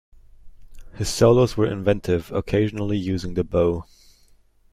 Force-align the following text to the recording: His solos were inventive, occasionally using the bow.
His 0.95 1.09
solos 1.09 1.55
were 1.55 1.71
inventive, 1.71 2.31
occasionally 2.31 2.97
using 2.97 3.35
the 3.35 3.43
bow. 3.43 3.85